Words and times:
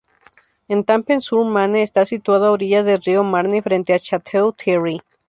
Étampes-sur-Marne 0.75 1.75
está 1.83 2.01
situada 2.07 2.43
a 2.47 2.51
orillas 2.57 2.87
del 2.87 3.03
río 3.07 3.21
Marne, 3.23 3.61
frente 3.67 3.93
a 3.93 3.97
Château-Thierry. 4.05 4.97